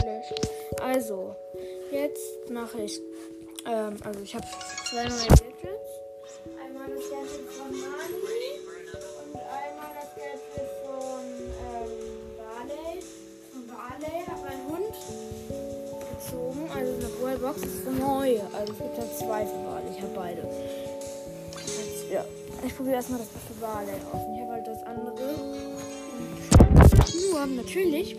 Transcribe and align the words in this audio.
gelöscht. 0.00 0.34
Also, 0.82 1.34
jetzt 1.90 2.50
mache 2.50 2.82
ich. 2.82 3.00
Ähm, 3.66 3.96
also, 4.04 4.20
ich 4.22 4.34
habe 4.34 4.46
zwei 4.88 5.04
neue 5.04 5.28
Gadgets. 5.28 5.90
Einmal 6.62 6.88
das 6.88 7.10
Gadget 7.10 7.48
von 7.50 7.70
Mani 7.70 8.60
und 9.22 9.36
einmal 9.36 9.92
das 9.94 10.10
Gadget 10.14 10.70
von 10.84 11.24
ähm, 11.66 11.90
Barley. 12.38 13.02
Von 13.52 13.62
Barley 13.66 14.24
habe 14.26 14.46
einen 14.48 14.64
Hund 14.68 14.94
gezogen. 16.14 16.70
Also, 16.74 16.92
eine 16.94 17.08
Brawlbox 17.20 17.62
ist 17.62 17.86
neu. 17.86 18.40
Also, 18.56 18.72
es 18.72 18.78
gibt 18.78 18.98
halt 18.98 19.18
zwei 19.18 19.46
von 19.46 19.64
Barley. 19.64 19.90
Ich 19.96 20.02
habe 20.02 20.14
beide. 20.14 20.42
Jetzt, 21.52 22.10
ja. 22.12 22.24
Ich 22.66 22.74
probiere 22.74 22.96
erstmal 22.96 23.20
das 23.20 23.28
für 23.28 23.54
Barley 23.60 23.92
aus. 24.12 24.22
Ich 24.34 24.40
habe 24.40 24.52
halt 24.52 24.66
das 24.66 24.82
andere. 24.82 25.34
Nur, 27.30 27.46
natürlich 27.46 28.16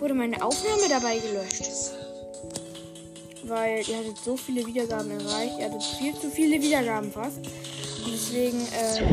wurde 0.00 0.14
meine 0.14 0.42
Aufnahme 0.42 0.88
dabei 0.88 1.18
gelöscht. 1.18 1.92
Weil 3.44 3.88
ihr 3.88 3.98
hattet 3.98 4.18
so 4.24 4.36
viele 4.36 4.66
Wiedergaben 4.66 5.10
erreicht. 5.10 5.58
Ihr 5.58 5.66
hattet 5.66 5.82
viel 5.82 6.14
zu 6.14 6.30
viele 6.30 6.60
Wiedergaben 6.60 7.10
fast. 7.10 7.38
Deswegen, 8.06 8.58
ähm, 8.58 9.08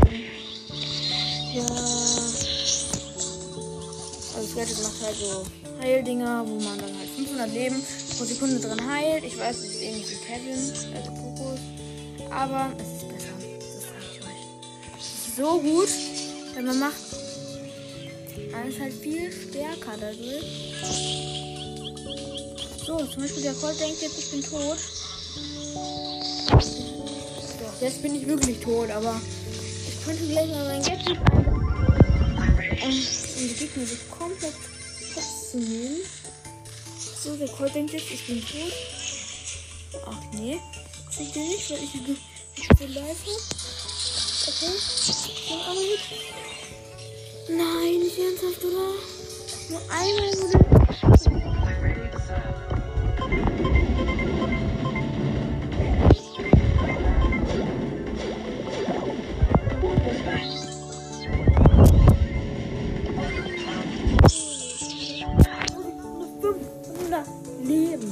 ja. 1.54 1.66
Also 4.36 4.56
Gadget 4.56 4.84
macht 4.84 5.02
halt 5.04 5.16
so 5.16 5.46
Heildinger, 5.82 6.46
wo 6.46 6.56
man 6.56 6.78
dann 6.78 6.98
halt 6.98 7.10
500 7.16 7.54
Leben 7.54 7.84
pro 8.18 8.26
Sekunde 8.26 8.60
drin 8.60 8.90
heilt. 8.90 9.24
Ich 9.24 9.38
weiß, 9.38 9.58
es 9.58 9.64
ist 9.64 9.82
ähnlich 9.82 10.06
wie 10.10 10.26
Kevin, 10.26 10.74
also 10.96 11.12
Kokos. 11.12 11.60
Aber 12.32 12.72
es 12.78 13.02
ist 13.02 13.10
besser. 13.10 13.34
Das 13.40 13.82
sage 13.82 14.06
ich 14.12 14.22
euch. 14.22 15.36
So 15.38 15.60
gut, 15.60 15.90
wenn 16.56 16.66
man 16.66 16.80
macht 16.80 17.25
alles 18.54 18.80
halt 18.80 18.94
viel 18.94 19.32
stärker 19.32 19.98
dadurch. 20.00 20.74
So, 22.86 22.98
zum 23.06 23.22
Beispiel 23.22 23.44
der 23.44 23.54
Colt 23.54 23.80
denkt 23.80 24.02
jetzt, 24.02 24.20
ich 24.20 24.32
bin 24.32 24.44
tot. 24.44 24.78
Jetzt 27.82 28.02
bin 28.02 28.16
ich 28.16 28.28
wirklich 28.28 28.60
tot, 28.60 28.90
aber 28.92 29.20
ich 29.88 30.06
könnte 30.06 30.28
gleich 30.28 30.50
mal 30.50 30.66
mein 30.66 30.84
Gadget 30.84 31.18
ein. 31.32 31.46
Um 32.82 33.48
die 33.48 33.56
Gegner 33.58 33.86
sich 33.86 34.10
komplett 34.10 34.54
festzunehmen. 35.14 36.02
So, 37.24 37.36
der 37.36 37.48
Colt 37.50 37.74
denkt 37.74 37.94
jetzt, 37.94 38.12
ich 38.12 38.28
bin 38.28 38.42
tot. 38.42 38.74
Ach 40.06 40.22
nee, 40.34 40.60
kriegt 41.16 41.36
ihr 41.36 41.44
nicht, 41.44 41.70
weil 41.70 41.84
ich 41.84 41.94
nicht 41.94 42.80
so 42.80 42.86
live 42.86 43.18
Okay, 44.48 44.72
dann 45.50 45.60
aber 45.62 45.74
gut. 45.74 46.75
Nein, 47.48 48.00
nicht 48.00 48.18
ernsthaft, 48.18 48.66
oder? 48.66 48.96
Nur 49.70 49.82
einmal 49.92 50.34
wurde. 50.34 50.58
Nur 66.02 66.26
500 66.42 67.28
Leben. 67.64 68.12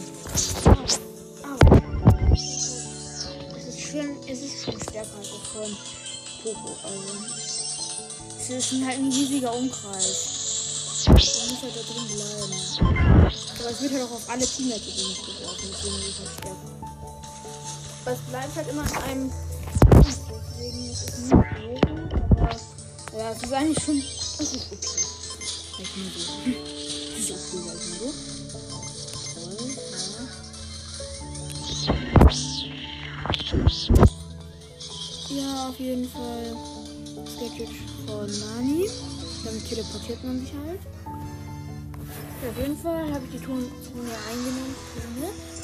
Es 3.55 3.67
ist 3.67 3.81
schon, 3.81 4.09
es 4.27 4.39
ist 4.43 4.63
schon 4.63 4.79
stärker 4.79 5.17
als 5.17 5.27
von 5.27 5.75
Coco, 6.43 6.69
also. 6.83 7.62
Es 8.43 8.49
ist 8.49 8.85
halt 8.85 8.97
ein 8.97 9.09
riesiger 9.09 9.55
Umkreis. 9.55 11.05
Man 11.05 11.15
muss 11.15 11.61
halt 11.61 11.75
da 11.75 11.81
drin 11.81 12.07
bleiben. 12.07 12.53
Aber 13.59 13.69
es 13.71 13.81
wird 13.81 13.93
halt 13.93 14.03
auch 14.03 14.11
auf 14.11 14.29
alle 14.29 14.45
Teammates 14.45 14.87
übrigens 14.87 15.19
geworfen, 15.19 15.69
deswegen 15.71 15.95
ist 15.95 16.09
es 16.09 16.19
halt 16.19 16.29
stärker. 16.39 16.71
Aber 18.03 18.11
es 18.11 18.19
bleibt 18.29 18.55
halt 18.57 18.67
immer 18.67 18.83
in 18.83 18.97
einem 18.97 19.31
deswegen 20.03 20.91
ist 20.91 21.03
es 21.03 21.19
nicht 21.19 21.33
aber 23.13 23.21
ja, 23.21 23.31
es 23.31 23.43
ist 23.43 23.53
eigentlich 23.53 23.83
schon. 23.83 24.03
Es 24.35 24.51
ist 24.53 24.71
okay. 24.71 24.97
Ich 25.77 25.95
mal 25.95 26.11
so. 26.13 26.21
Es 27.15 27.29
ist 27.29 27.31
okay, 27.31 27.57
sag 27.65 27.77
ich 27.79 27.87
mal 33.51 33.69
so. 33.69 33.93
Ja, 35.35 35.69
auf 35.69 35.79
jeden 35.79 36.09
Fall. 36.09 36.72
Das 37.53 37.59
Gadget 37.59 37.75
von 38.07 38.25
Nani. 38.25 38.89
Damit 39.45 39.69
teleportiert 39.69 40.23
man 40.23 40.39
sich 40.39 40.53
halt. 40.53 40.79
Auf 42.49 42.57
jeden 42.57 42.77
Fall 42.77 43.13
habe 43.13 43.25
ich 43.25 43.39
die 43.39 43.45
Zone 43.45 43.69
eingenommen. 44.31 44.75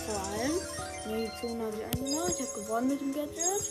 Vor 0.05 0.21
allem. 0.21 0.55
Nee, 1.07 1.25
die 1.25 1.47
Zone 1.47 1.63
habe 1.63 1.75
ich 1.77 1.85
eingenommen. 1.85 2.33
Ich 2.37 2.47
habe 2.47 2.61
gewonnen 2.61 2.87
mit 2.89 3.01
dem 3.01 3.13
Gadget. 3.13 3.63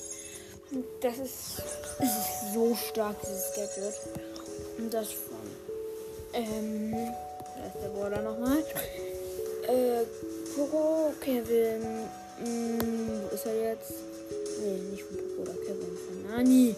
Und 0.72 0.84
das 1.00 1.18
ist, 1.18 1.62
es 2.00 2.08
ist 2.08 2.54
so 2.54 2.74
stark, 2.74 3.16
dieses 3.22 3.54
Gadget. 3.54 3.94
Und 4.78 4.92
das 4.92 5.08
von, 5.12 5.38
ähm, 6.32 6.92
da 6.92 7.66
ist 7.66 7.84
der 7.84 7.88
Border 7.90 8.22
nochmal. 8.22 8.58
Äh, 9.68 10.04
Kuro, 10.56 11.12
Kevin, 11.20 11.82
mh, 12.40 12.84
wo 13.22 13.34
ist 13.34 13.46
er 13.46 13.70
jetzt? 13.70 13.92
Nee, 14.60 14.90
nicht 14.90 15.04
von 15.04 15.16
Poco 15.16 15.42
oder 15.42 15.52
Kevin, 15.52 15.96
von 16.04 16.30
Nani. 16.30 16.74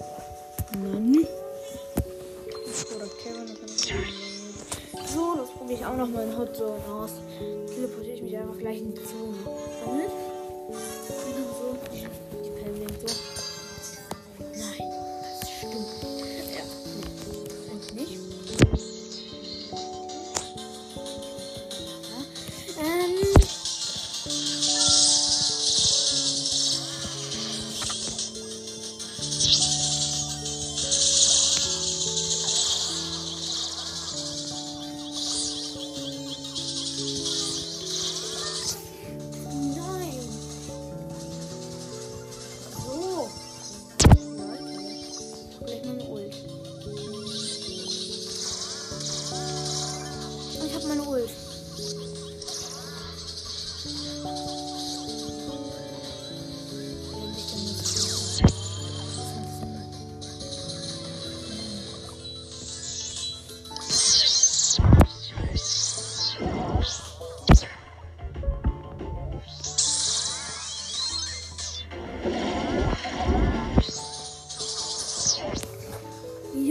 Nani? 0.78 1.26
Oder 2.94 3.06
Kevin. 3.22 3.56
So, 5.06 5.36
das 5.36 5.50
probiere 5.50 5.80
ich 5.80 5.86
auch 5.86 5.96
noch 5.96 6.08
mal 6.08 6.24
in 6.24 6.38
Hot 6.38 6.56
Zone 6.56 6.80
aus. 6.88 7.10
Teleportiere 7.74 8.14
ich 8.16 8.22
mich 8.22 8.36
einfach 8.36 8.58
gleich 8.58 8.78
in 8.78 8.94
die 8.94 9.02
Zone. 9.02 9.36
Damit? 9.84 10.10
Genau 11.08 11.48
so. 11.58 12.49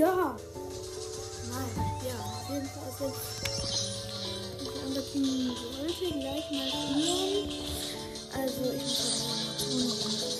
Ja. 0.10 0.36
Nein, 1.52 1.70
ja, 2.08 2.16
auf 2.20 2.50
jeden 2.50 2.68
Fall 2.68 2.84
jetzt 2.90 3.20
das 4.60 4.84
andere 4.84 5.06
Team 5.12 5.52
sollte 5.78 6.20
gleich 6.20 6.50
mal 6.50 6.72
führen. 6.94 7.50
Also 8.34 8.64
ich 8.76 8.82
muss 8.82 10.00
mal 10.02 10.20
tun. 10.20 10.39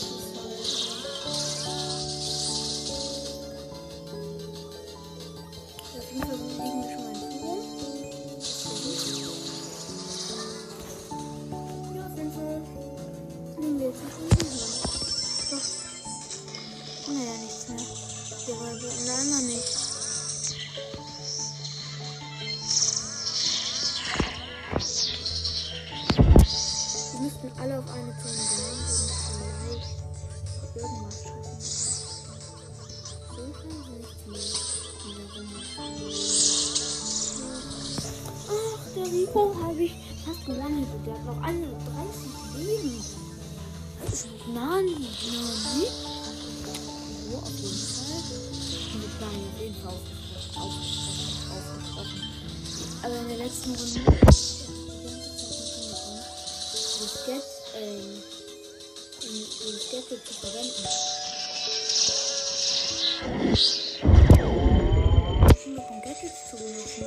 Ach, 38.48 38.94
der 38.96 39.06
Rico 39.06 39.56
habe 39.64 39.84
ich 39.84 39.94
Fast 40.26 40.46
gewonnen. 40.46 40.86
Der 41.06 41.14
hat 41.14 41.26
noch 41.26 41.42
31 41.42 41.76
Leben. 42.58 43.04
Nani, 44.54 44.92
Nani. 44.92 45.88
So, 47.30 47.38
auf 47.38 47.50
jeden 47.50 47.78
Fall. 47.88 48.24
Und 48.94 49.02
wir 49.02 49.10
planen 49.18 49.44
auf 49.54 49.60
jeden 49.62 49.76
Fall. 49.82 50.00
Aufgesprochen. 50.56 52.22
Aber 53.02 53.16
in 53.16 53.28
der 53.30 53.38
letzten 53.38 53.76
Runde. 53.76 54.02
Das 57.00 57.26
Get, 57.26 57.44
ähm, 57.76 58.24
das 59.22 59.92
Gadget 59.92 60.22
zu 60.28 60.34
verwenden. 60.34 61.19
Noch 63.22 63.28
ein 65.92 66.02
Gadget 66.02 66.32
zu 66.50 66.56
benutzen. 66.56 67.04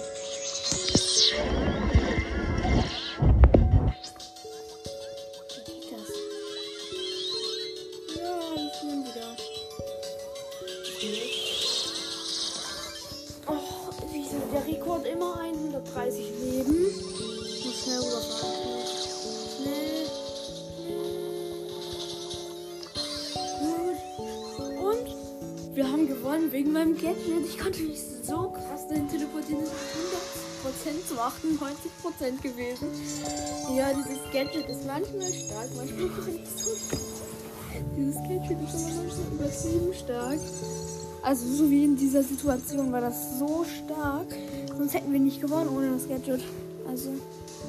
Gewonnen 26.23 26.53
wegen 26.53 26.73
meinem 26.73 26.95
Gadget. 26.95 27.45
Ich 27.45 27.59
konnte 27.59 27.83
mich 27.83 28.01
so 28.23 28.51
krass 28.51 28.87
dahin 28.89 29.09
teleportieren. 29.09 29.63
Das 29.65 30.73
ist 30.73 30.87
100% 30.87 31.09
zu 31.09 31.15
98% 31.15 32.43
gewesen. 32.43 32.87
Ja, 33.77 33.93
dieses 33.93 34.23
Gadget 34.33 34.69
ist 34.69 34.87
manchmal 34.87 35.33
stark, 35.33 35.69
manchmal 35.77 36.05
nicht 36.05 36.59
so 36.59 36.77
stark. 36.77 37.01
Dieses 37.97 38.15
Gadget 38.17 38.59
ist 38.63 38.75
immer 38.75 39.03
manchmal 39.03 39.27
übertrieben 39.33 39.95
stark. 39.95 40.39
Also 41.23 41.47
so 41.47 41.71
wie 41.71 41.85
in 41.85 41.97
dieser 41.97 42.23
Situation 42.23 42.93
war 42.93 43.01
das 43.01 43.39
so 43.39 43.65
stark. 43.65 44.27
Sonst 44.77 44.95
hätten 44.95 45.13
wir 45.13 45.21
nicht 45.21 45.41
gewonnen 45.41 45.71
ohne 45.77 45.93
das 45.93 46.09
Gadget. 46.09 46.45
Also, 46.89 47.11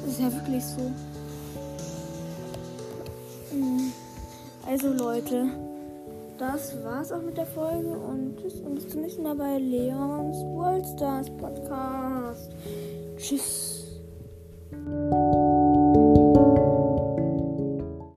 das 0.05 0.13
ist 0.13 0.19
ja 0.19 0.31
wirklich 0.31 0.63
so. 0.63 0.91
Mm. 3.55 3.91
Also 4.65 4.93
Leute, 4.93 5.49
das 6.37 6.83
war's 6.83 7.11
auch 7.11 7.21
mit 7.21 7.37
der 7.37 7.45
Folge 7.45 7.89
und 7.89 8.37
tschüss 8.37 8.59
und 8.61 8.75
bis 8.75 8.89
zum 8.89 9.01
nächsten 9.01 9.23
Mal 9.23 9.35
bei 9.35 9.57
Leons 9.57 10.37
World 10.55 10.85
Stars 10.85 11.29
Podcast. 11.37 12.51
Tschüss. 13.17 14.01